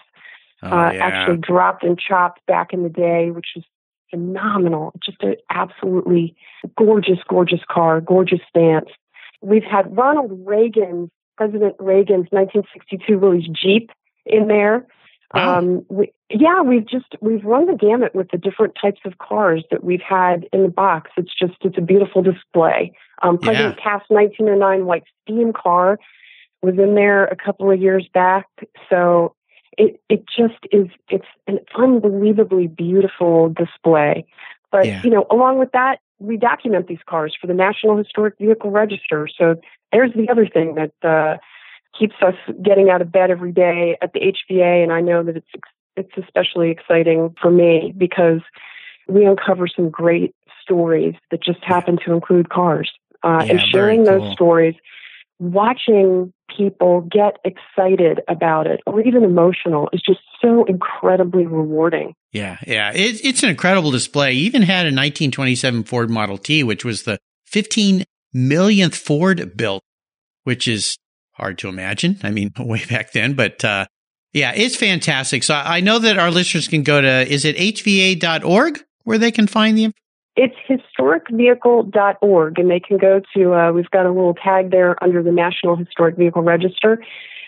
[0.62, 1.04] oh, uh, yeah.
[1.04, 3.64] actually dropped and chopped back in the day, which was
[4.10, 4.92] phenomenal.
[5.04, 6.36] Just an absolutely
[6.76, 8.88] gorgeous, gorgeous car, gorgeous stance.
[9.40, 13.90] We've had Ronald Reagan, President Reagan's 1962 Willys Jeep
[14.26, 14.86] in there.
[15.34, 15.58] Wow.
[15.58, 19.64] Um, we, yeah, we've just we've run the gamut with the different types of cars
[19.70, 21.10] that we've had in the box.
[21.16, 22.92] It's just it's a beautiful display.
[23.22, 23.84] Um, President yeah.
[23.84, 25.98] Taft's 1909 white steam car
[26.62, 28.46] was in there a couple of years back,
[28.88, 29.34] so
[29.76, 34.24] it it just is it's an unbelievably beautiful display.
[34.70, 35.02] But yeah.
[35.02, 39.28] you know, along with that, we document these cars for the National Historic Vehicle Register.
[39.36, 39.56] So
[39.92, 41.38] there's the other thing that uh,
[41.98, 45.36] keeps us getting out of bed every day at the HVA, and I know that
[45.36, 45.46] it's
[45.96, 48.40] it's especially exciting for me because
[49.08, 52.90] we uncover some great stories that just happen to include cars,
[53.22, 54.20] uh, yeah, and sharing cool.
[54.20, 54.74] those stories,
[55.38, 62.14] watching people get excited about it or even emotional is just so incredibly rewarding.
[62.32, 64.32] Yeah, yeah, it, it's an incredible display.
[64.32, 69.82] You even had a 1927 Ford Model T, which was the 15 millionth Ford built,
[70.44, 70.96] which is
[71.34, 72.18] hard to imagine.
[72.22, 73.86] I mean, way back then, but uh,
[74.32, 75.42] yeah, it's fantastic.
[75.42, 79.46] So I know that our listeners can go to is it hva.org where they can
[79.46, 79.92] find the
[80.36, 85.22] it's historicvehicle.org, and they can go to, uh, we've got a little tag there under
[85.22, 86.98] the National Historic Vehicle Register,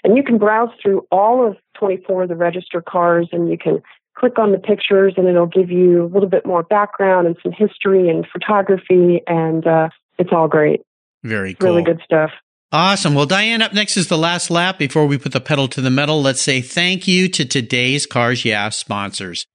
[0.05, 3.83] and you can browse through all of 24 of the register cars, and you can
[4.17, 7.53] click on the pictures, and it'll give you a little bit more background and some
[7.53, 10.83] history and photography, and uh, it's all great.
[11.25, 11.71] Very cool.
[11.71, 12.31] Really good stuff.
[12.73, 13.15] Awesome.
[13.15, 15.91] Well, Diane, up next is the last lap before we put the pedal to the
[15.91, 16.21] metal.
[16.21, 19.47] Let's say thank you to today's Cars Yeah sponsors.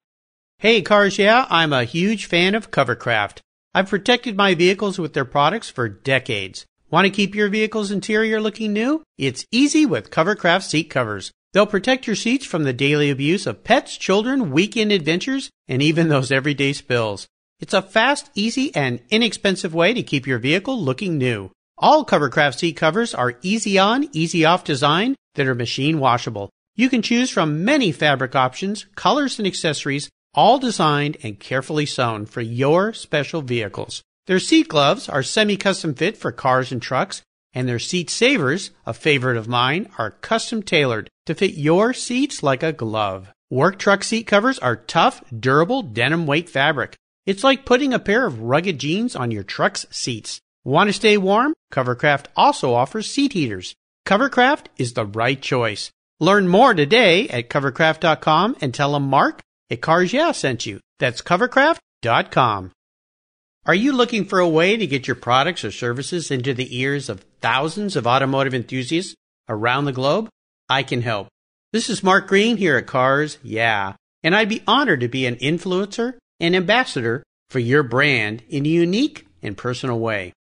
[0.60, 3.40] Hey, Cars Yeah, I'm a huge fan of Covercraft.
[3.74, 6.66] I've protected my vehicles with their products for decades.
[6.90, 9.04] Want to keep your vehicle's interior looking new?
[9.18, 11.32] It's easy with Covercraft seat covers.
[11.52, 16.08] They'll protect your seats from the daily abuse of pets, children, weekend adventures, and even
[16.08, 17.28] those everyday spills.
[17.60, 21.52] It's a fast, easy, and inexpensive way to keep your vehicle looking new.
[21.84, 26.52] All Covercraft seat covers are easy on, easy off design that are machine washable.
[26.76, 32.28] You can choose from many fabric options, colors, and accessories, all designed and carefully sewn
[32.28, 34.04] for your special vehicles.
[34.28, 38.94] Their seat gloves are semi-custom fit for cars and trucks, and their seat savers, a
[38.94, 43.34] favorite of mine, are custom tailored to fit your seats like a glove.
[43.50, 46.96] Work truck seat covers are tough, durable denim weight fabric.
[47.26, 50.42] It's like putting a pair of rugged jeans on your truck's seats.
[50.64, 51.56] Want to stay warm?
[51.74, 53.74] Covercraft also offers seat heaters.
[54.06, 55.90] Covercraft is the right choice.
[56.20, 60.80] Learn more today at covercraft.com and tell them Mark at Cars Yeah sent you.
[61.00, 62.72] That's covercraft.com.
[63.66, 67.10] Are you looking for a way to get your products or services into the ears
[67.10, 69.16] of thousands of automotive enthusiasts
[69.50, 70.30] around the globe?
[70.70, 71.28] I can help.
[71.74, 75.38] This is Mark Green here at Cars Yeah, and I'd be honored to be an
[75.38, 80.34] influencer and ambassador for your brand in a unique and personal way.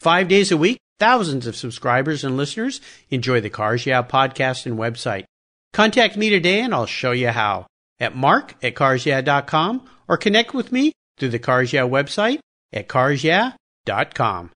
[0.00, 2.80] Five days a week, thousands of subscribers and listeners
[3.10, 5.24] enjoy the Cars Yeah podcast and website.
[5.72, 7.66] Contact me today and I'll show you how
[7.98, 12.38] at mark at carsyeah.com or connect with me through the Cars Yeah website
[12.72, 14.50] at carsyeah.com.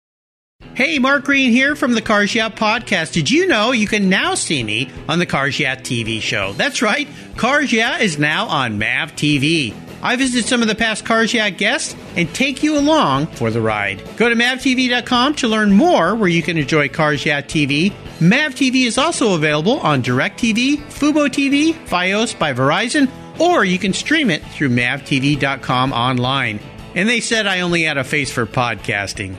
[0.75, 3.13] Hey, Mark Green here from the Cars Yeah podcast.
[3.13, 6.53] Did you know you can now see me on the Cars Yeah TV show?
[6.53, 9.75] That's right, Cars Yeah is now on MAV TV.
[10.03, 13.61] I visit some of the past Cars Yeah guests and take you along for the
[13.61, 14.03] ride.
[14.17, 17.93] Go to mavtv.com to learn more where you can enjoy Cars Yeah TV.
[18.21, 23.09] MAV TV is also available on DirecTV, Fubo TV, Fios by Verizon,
[23.41, 26.59] or you can stream it through mavtv.com online.
[26.95, 29.37] And they said I only had a face for podcasting.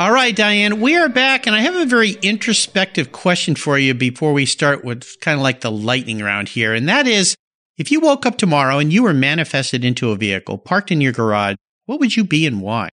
[0.00, 3.92] All right, Diane, we are back, and I have a very introspective question for you
[3.92, 6.72] before we start with kind of like the lightning round here.
[6.72, 7.36] And that is
[7.76, 11.12] if you woke up tomorrow and you were manifested into a vehicle parked in your
[11.12, 12.88] garage, what would you be and why?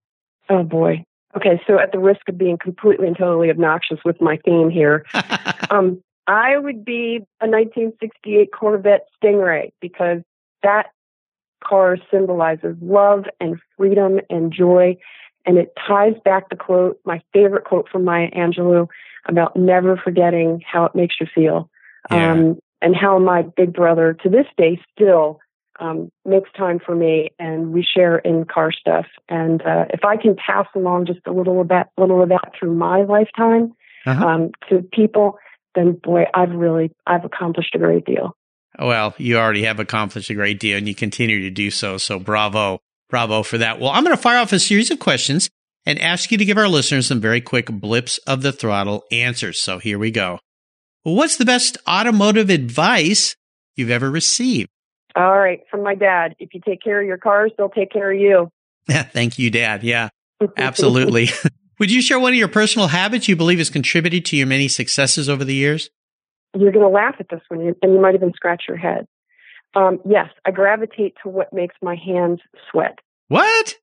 [0.50, 1.06] Oh, boy.
[1.34, 5.06] Okay, so at the risk of being completely and totally obnoxious with my theme here,
[5.70, 10.24] um, I would be a 1968 Corvette Stingray because
[10.62, 10.88] that
[11.64, 14.98] car symbolizes love and freedom and joy.
[15.48, 18.88] And it ties back the quote, my favorite quote from Maya Angelou
[19.28, 21.70] about never forgetting how it makes you feel.
[22.12, 22.34] Yeah.
[22.34, 25.40] Um, and how my big brother to this day still
[25.80, 29.06] um, makes time for me and we share in car stuff.
[29.30, 32.52] And uh, if I can pass along just a little of that, little of that
[32.58, 33.74] through my lifetime
[34.06, 34.26] Uh-huh.
[34.26, 35.38] um, to people,
[35.76, 38.36] then boy, I've really, I've accomplished a great deal.
[38.80, 41.98] Well, you already have accomplished a great deal and you continue to do so.
[41.98, 42.80] So bravo.
[43.10, 43.80] Bravo for that.
[43.80, 45.50] Well, I'm going to fire off a series of questions
[45.86, 49.62] and ask you to give our listeners some very quick blips of the throttle answers.
[49.62, 50.40] So here we go.
[51.04, 53.36] What's the best automotive advice
[53.76, 54.70] you've ever received?
[55.16, 56.36] All right, from my dad.
[56.38, 58.50] If you take care of your cars, they'll take care of you.
[58.90, 59.84] Thank you, Dad.
[59.84, 60.10] Yeah,
[60.58, 61.30] absolutely.
[61.80, 64.68] Would you share one of your personal habits you believe has contributed to your many
[64.68, 65.90] successes over the years?
[66.56, 69.08] You're going to laugh at this one, and you might even scratch your head.
[69.78, 72.40] Um, yes, I gravitate to what makes my hands
[72.72, 72.98] sweat.
[73.28, 73.76] What?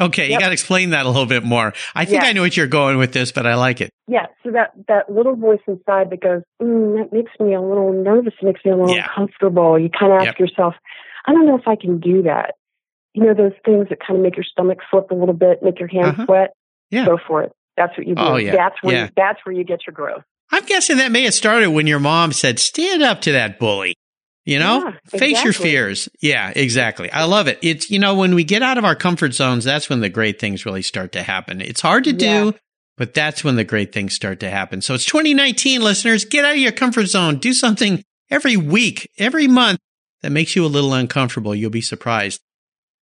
[0.00, 1.74] Okay, you got to explain that a little bit more.
[1.94, 2.28] I think Yeah.
[2.28, 3.90] I know what you're going with this, but I like it.
[4.06, 7.92] Yeah, so that that little voice inside that goes, mm, that makes me a little
[7.92, 9.06] nervous, makes me a little Yeah.
[9.08, 9.78] uncomfortable.
[9.78, 10.38] You kind of ask Yep.
[10.38, 10.74] yourself,
[11.26, 12.54] I don't know if I can do that.
[13.12, 15.78] You know those things that kind of make your stomach flip a little bit, make
[15.78, 16.24] your hands Uh-huh.
[16.26, 16.50] sweat.
[16.90, 17.04] Yeah.
[17.04, 17.52] Go for it.
[17.76, 18.22] That's what you do.
[18.22, 18.52] Oh, yeah.
[18.52, 19.04] That's where Yeah.
[19.04, 20.22] you, that's where you get your growth.
[20.52, 23.94] I'm guessing that may have started when your mom said, stand up to that bully.
[24.46, 26.08] You know, Yeah, face your fears.
[26.20, 27.10] Yeah, exactly.
[27.12, 27.58] I love it.
[27.62, 30.40] It's, you know, when we get out of our comfort zones, that's when the great
[30.40, 31.60] things really start to happen.
[31.60, 32.44] It's hard to Yeah.
[32.44, 32.54] do,
[32.96, 34.80] but that's when the great things start to happen.
[34.80, 36.24] So it's 2019, listeners.
[36.24, 37.36] Get out of your comfort zone.
[37.36, 39.78] Do something every week, every month
[40.22, 41.54] that makes you a little uncomfortable.
[41.54, 42.40] You'll be surprised.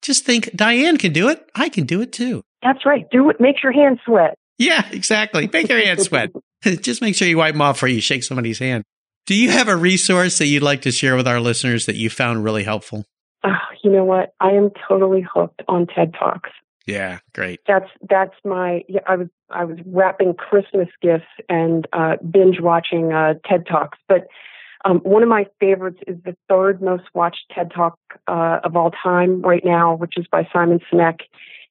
[0.03, 1.41] Just think Diane can do it.
[1.55, 2.43] I can do it too.
[2.63, 3.05] That's right.
[3.11, 3.41] Do it.
[3.41, 4.35] Make your hands sweat.
[4.59, 5.49] Yeah, exactly.
[5.53, 6.31] Make your hands sweat.
[6.65, 8.83] Just make sure you wipe them off before you shake somebody's hand.
[9.29, 12.09] Do you have a resource that you'd like to share with our listeners that you
[12.09, 13.05] found really helpful?
[13.45, 13.51] Oh,
[13.85, 14.33] you know what?
[14.41, 16.49] I am totally hooked on TED Talks.
[16.87, 17.61] Yeah, great.
[17.67, 18.85] That's that's my.
[18.89, 23.99] Yeah, I was I was wrapping Christmas gifts and uh, binge watching uh, TED Talks.
[24.09, 24.29] But
[24.87, 28.93] um, one of my favorites is the third most watched TED Talk uh, of all
[28.93, 31.19] time right now, which is by Simon Sinek.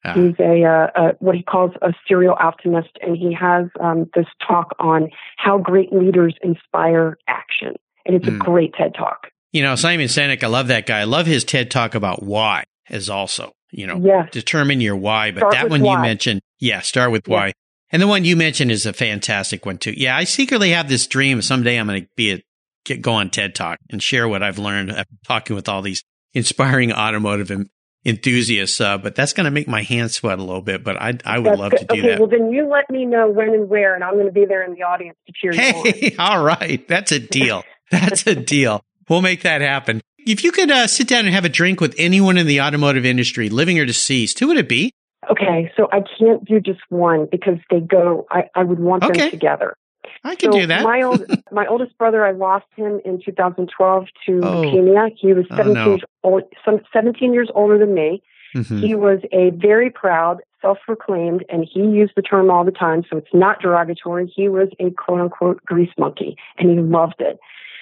[0.05, 4.09] Ah, He's a, uh, a what he calls a serial optimist, and he has um,
[4.15, 8.35] this talk on how great leaders inspire action, and it's Mm.
[8.41, 9.27] a great TED Talk.
[9.53, 10.99] you know, Simon Sinek, I love that guy.
[10.99, 15.31] I love his TED talk about why is also, you know, Yes, determine your why.
[15.31, 17.33] But Start that one you mentioned, yeah, start with Yeah.
[17.35, 17.53] why.
[17.91, 19.93] And the one you mentioned is a fantastic one too.
[19.95, 22.41] Yeah, I secretly have this dream someday I'm going to be a
[22.85, 26.03] get go on TED Talk and share what I've learned after talking with all these
[26.33, 27.69] inspiring automotive en-
[28.07, 28.81] enthusiasts.
[28.81, 30.83] Uh, but that's going to make my hands sweat a little bit.
[30.83, 31.79] But I I would That's love good.
[31.81, 32.19] to do okay, that.
[32.19, 34.63] well then you let me know when and where, and I'm going to be there
[34.63, 35.85] in the audience to cheer you on.
[35.85, 36.87] Hey, all right.
[36.87, 37.63] That's a deal.
[37.91, 38.81] That's a deal.
[39.09, 40.01] We'll make that happen.
[40.19, 43.05] If you could uh, sit down and have a drink with anyone in the automotive
[43.05, 44.91] industry, living or deceased, who would it be?
[45.31, 48.25] Okay, so I can't do just one because they go.
[48.29, 49.21] I, I would want Okay.
[49.21, 49.73] them together.
[50.23, 50.83] I can so do that.
[50.83, 54.61] My old, my oldest brother, I lost him in 2012 to Oh.
[54.63, 55.09] leukemia.
[55.19, 55.89] He was Oh, 17 no.
[55.89, 58.21] years old, some 17 years older than me.
[58.55, 58.79] Mhm.
[58.79, 63.17] He was a very proud, self-proclaimed, and he used the term all the time, so
[63.17, 64.31] it's not derogatory.
[64.33, 67.37] He was a quote-unquote grease monkey, and he loved it.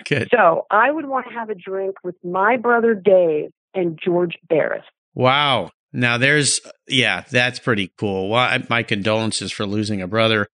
[0.10, 0.28] Good.
[0.34, 4.84] So I would want to have a drink with my brother Dave and George Barris.
[5.13, 5.69] Wow.
[5.93, 8.30] Now there's, yeah, that's pretty cool.
[8.30, 10.48] Well, I- my condolences for losing a brother.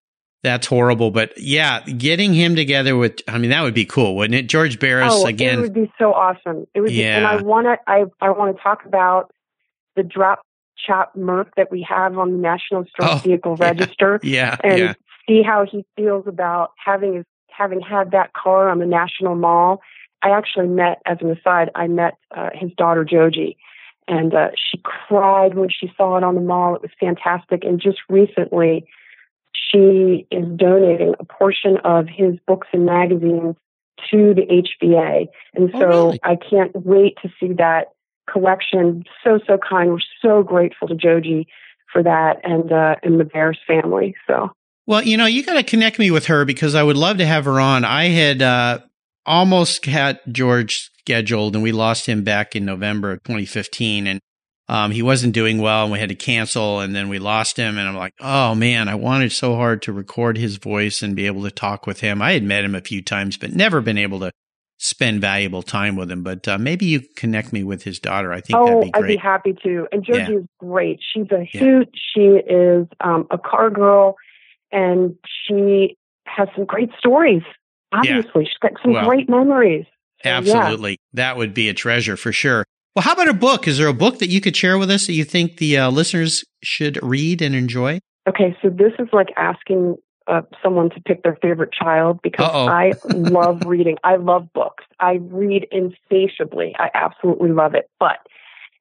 [0.42, 1.10] That's horrible.
[1.10, 4.48] But yeah, getting him together with, I mean, that would be cool, wouldn't it?
[4.48, 5.60] George Barris oh, it again.
[5.60, 6.66] would be so awesome.
[6.74, 7.30] It would be, and Yeah.
[7.30, 7.76] I want to.
[7.86, 9.32] I I want to talk about
[9.96, 10.40] the drop
[10.78, 13.64] chop Merc that we have on the National Historic Oh, Vehicle yeah.
[13.66, 14.56] Register, yeah.
[14.64, 14.94] and yeah.
[15.28, 19.82] see how he feels about having his having had that car on the National Mall.
[20.22, 23.56] I actually met, as an aside, I met uh, his daughter Joji,
[24.08, 26.74] and uh, she cried when she saw it on the mall.
[26.74, 27.64] It was fantastic.
[27.64, 28.86] And just recently,
[29.52, 33.56] she is donating a portion of his books and magazines
[34.10, 34.46] to the
[34.82, 35.26] HVA.
[35.54, 36.20] And Oh, so really?
[36.22, 37.88] I can't wait to see that
[38.30, 39.04] collection.
[39.24, 39.90] So, so kind.
[39.90, 41.48] We're so grateful to Joji
[41.92, 44.14] for that and, uh, and the Barris family.
[44.26, 44.50] So,
[44.86, 47.26] Well, you know, you got to connect me with her because I would love to
[47.26, 47.84] have her on.
[47.84, 48.78] I had uh,
[49.26, 54.20] almost had George scheduled, and we lost him back in November of 2015, and
[54.70, 57.76] um, he wasn't doing well, and we had to cancel, and then we lost him.
[57.76, 61.26] And I'm like, oh man, I wanted so hard to record his voice and be
[61.26, 62.22] able to talk with him.
[62.22, 64.30] I had met him a few times, but never been able to
[64.78, 66.22] spend valuable time with him.
[66.22, 68.32] But uh, maybe you connect me with his daughter.
[68.32, 69.02] I think oh, that'd be great.
[69.02, 69.88] I'd be happy to.
[69.90, 70.38] And Joji yeah.
[70.38, 71.00] is great.
[71.12, 71.88] She's a hoot.
[71.92, 72.00] Yeah.
[72.14, 74.14] She is um, a car girl,
[74.70, 75.16] and
[75.48, 77.42] she has some great stories.
[77.90, 78.42] Obviously, yeah.
[78.42, 79.86] she's got some well, great memories.
[80.22, 82.64] So, absolutely, that would be a treasure for sure.
[83.00, 83.66] Well, how about a book?
[83.66, 85.90] Is there a book that you could share with us that you think the uh,
[85.90, 88.00] listeners should read and enjoy?
[88.28, 92.68] Okay, so this is like asking uh, someone to pick their favorite child because Uh-oh.
[92.68, 93.96] I love reading.
[94.04, 94.84] I love books.
[95.00, 96.76] I read insatiably.
[96.78, 97.88] I absolutely love it.
[97.98, 98.18] But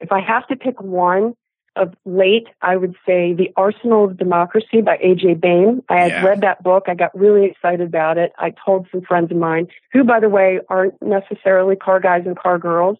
[0.01, 1.33] if I have to pick one
[1.77, 5.35] of late, I would say The Arsenal of Democracy by A.J.
[5.35, 5.81] Baime.
[5.87, 6.25] I had yeah.
[6.25, 6.87] read that book.
[6.87, 8.33] I got really excited about it.
[8.37, 12.37] I told some friends of mine, who, by the way, aren't necessarily car guys and
[12.37, 12.97] car girls.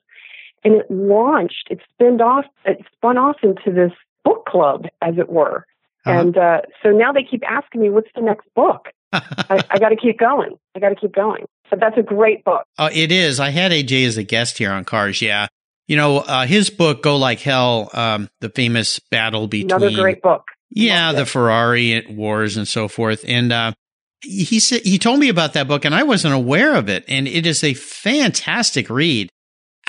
[0.64, 3.92] And it launched, it spun off, it spun off into this
[4.24, 5.66] book club, as it were.
[6.06, 6.20] Uh-huh.
[6.20, 8.88] And uh, so now they keep asking me, what's the next book?
[9.14, 10.58] I, I got to keep going.
[10.76, 11.46] I got to keep going.
[11.70, 12.64] But that's a great book.
[12.78, 13.40] Uh, it is.
[13.40, 15.22] I had AJ as a guest here on Cars.
[15.22, 15.48] Yeah.
[15.88, 19.72] You know, uh, his book, Go Like Hell, um, the famous battle between.
[19.72, 20.46] Another great book.
[20.70, 23.26] Yeah, the Ferrari wars and so forth.
[23.28, 23.74] And uh,
[24.22, 27.06] he said he told me about that book, and I wasn't aware of it.
[27.08, 29.30] And it is a fantastic read.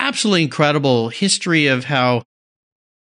[0.01, 2.23] Absolutely incredible history of how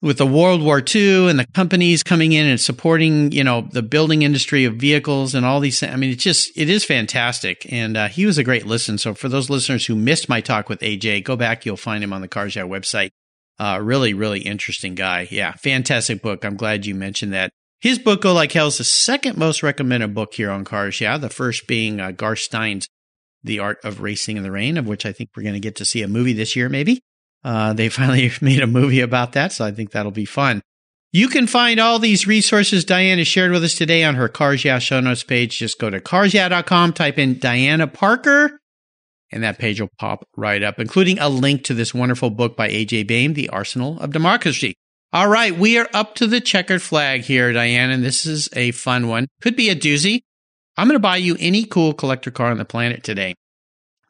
[0.00, 3.82] with the World War II and the companies coming in and supporting, you know, the
[3.82, 5.80] building industry of vehicles and all these.
[5.82, 7.70] I mean, it's just, it is fantastic.
[7.72, 8.98] And uh, he was a great listen.
[8.98, 11.64] So for those listeners who missed my talk with AJ, go back.
[11.64, 13.10] You'll find him on the Cars Yeah website.
[13.60, 15.28] Uh, really, really interesting guy.
[15.30, 15.52] Yeah.
[15.52, 16.44] Fantastic book.
[16.44, 17.50] I'm glad you mentioned that.
[17.80, 21.16] His book, Go Like Hell, is the second most recommended book here on Cars Yeah.
[21.18, 22.88] The first being uh, Garth Stein's
[23.42, 25.76] The Art of Racing in the Rain, of which I think we're going to get
[25.76, 27.00] to see a movie this year, maybe.
[27.44, 30.62] Uh, they finally made a movie about that, so I think that'll be fun.
[31.10, 34.78] You can find all these resources Diana shared with us today on her Cars Yeah
[34.78, 35.58] show notes page.
[35.58, 38.60] Just go to carsyeah.com, type in Diana Parker,
[39.32, 42.68] and that page will pop right up, including a link to this wonderful book by
[42.68, 43.04] A.J.
[43.04, 44.74] Baime, The Arsenal of Democracy.
[45.10, 48.72] All right, we are up to the checkered flag here, Diane, and this is a
[48.72, 49.28] fun one.
[49.40, 50.20] Could be a doozy.
[50.78, 53.34] I'm going to buy you any cool collector car on the planet today.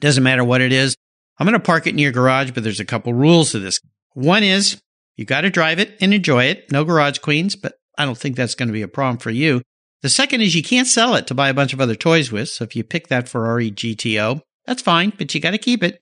[0.02, 0.94] Doesn't matter what it is.
[1.38, 3.80] I'm going to park it in your garage, but there's a couple rules to this.
[4.12, 4.78] One is
[5.16, 6.70] you got to drive it and enjoy it.
[6.70, 9.62] No garage queens, but I don't think that's going to be a problem for you.
[10.02, 12.50] The second is you can't sell it to buy a bunch of other toys with.
[12.50, 16.00] So if you pick that Ferrari GTO, that's fine, but you got to keep it.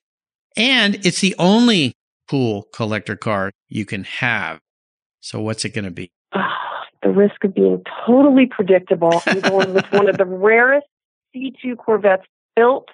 [0.57, 1.93] And it's the only
[2.29, 4.59] cool collector car you can have.
[5.21, 6.11] So what's it going to be?
[7.07, 9.23] The risk of being totally predictable.
[9.27, 10.87] I'm going with one of the rarest
[11.35, 12.25] C2 Corvettes
[12.57, 12.89] built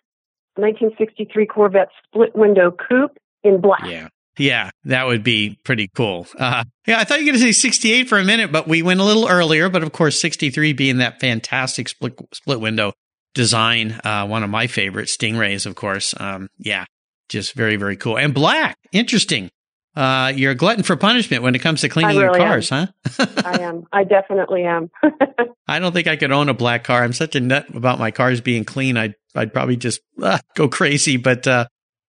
[0.57, 3.87] 1963 Corvette split window coupe in black.
[3.87, 4.09] Yeah.
[4.39, 6.27] Yeah, that would be pretty cool.
[6.39, 8.81] Uh, yeah, I thought you were going to say 68 for a minute, but we
[8.81, 9.69] went a little earlier.
[9.69, 12.95] But of course, 63 being that fantastic split split window
[13.35, 16.15] design, uh, one of my favorite Stingrays, of course.
[16.19, 16.87] Um, yeah,
[17.29, 18.79] just very very cool and black.
[18.91, 19.51] Interesting.
[19.95, 22.89] Uh, you're a glutton for punishment when it comes to cleaning really your cars, am.
[23.05, 23.27] huh?
[23.45, 23.85] I am.
[23.93, 24.91] I definitely am.
[25.69, 27.05] I don't think I could own a black car.
[27.05, 28.97] I'm such a nut about my cars being clean.
[28.97, 31.19] I'd I'd probably just uh, go crazy.
[31.19, 31.67] But uh,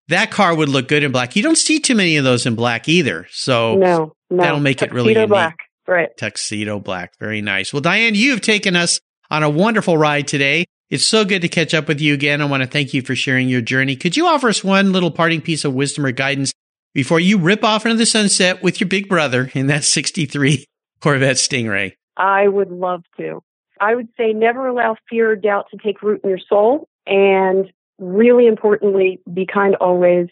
[0.07, 1.35] that car would look good in black.
[1.35, 3.27] You don't see too many of those in black either.
[3.31, 4.43] So no, no.
[4.43, 5.29] that'll make Tuxedo it really unique.
[5.29, 5.57] black.
[5.85, 6.09] Right.
[6.17, 7.11] Tuxedo black.
[7.19, 7.73] Very nice.
[7.73, 10.65] Well, Diane, you have taken us on a wonderful ride today.
[10.89, 12.39] It's so good to catch up with you again.
[12.39, 13.95] I want to thank you for sharing your journey.
[13.95, 16.53] Could you offer us one little parting piece of wisdom or guidance
[16.93, 20.65] before you rip off into the sunset with your big brother in that 63
[20.99, 21.93] Corvette Stingray?
[22.17, 23.41] I would love to.
[23.79, 26.87] I would say never allow fear or doubt to take root in your soul.
[27.05, 30.27] And really importantly, be kind always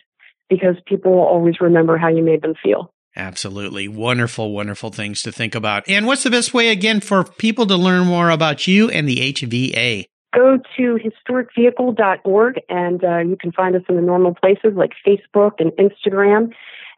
[0.50, 2.94] because people will always remember how you made them feel.
[3.16, 3.88] Absolutely.
[3.88, 5.84] Wonderful, wonderful things to think about.
[5.90, 9.34] And what's the best way, again, for people to learn more about you and the
[9.34, 10.06] HVA?
[10.34, 15.54] Go to historicvehicle.org and uh, you can find us in the normal places like Facebook
[15.60, 16.54] and Instagram.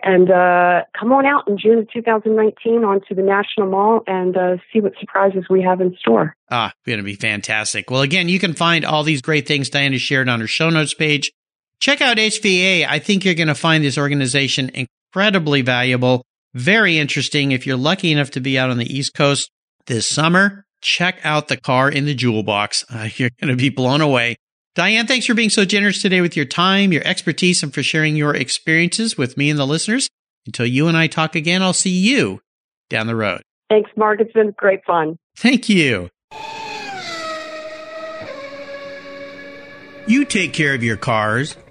[0.05, 4.57] And uh, come on out in June of 2019 onto the National Mall and uh,
[4.71, 6.35] see what surprises we have in store.
[6.51, 7.89] Ah, going to be fantastic.
[7.89, 10.93] Well, again, you can find all these great things Diana shared on her show notes
[10.93, 11.31] page.
[11.79, 12.85] Check out HVA.
[12.87, 17.53] I think you're going to find this organization incredibly valuable, very interesting.
[17.53, 19.49] If you're lucky enough to be out on the East Coast
[19.85, 22.85] this summer, check out the car in the jewel box.
[22.93, 24.35] Uh, you're going to be blown away.
[24.75, 28.15] Diane, thanks for being so generous today with your time, your expertise, and for sharing
[28.15, 30.09] your experiences with me and the listeners.
[30.45, 32.41] Until you and I talk again, I'll see you
[32.89, 33.41] down the road.
[33.69, 34.19] Thanks, Mark.
[34.19, 35.17] It's been great fun.
[35.37, 36.09] Thank you.
[40.05, 41.55] You take care of your cars